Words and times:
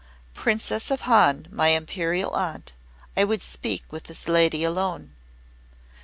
"Princess 0.33 0.89
of 0.89 1.01
Han, 1.01 1.47
my 1.51 1.67
Imperial 1.67 2.33
Aunt, 2.35 2.73
I 3.15 3.23
would 3.23 3.43
speak 3.43 3.83
with 3.91 4.05
this 4.05 4.27
lady 4.27 4.63
alone." 4.63 5.11